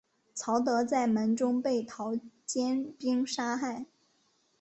[0.33, 2.13] 曹德在门中被陶
[2.47, 3.85] 谦兵杀害。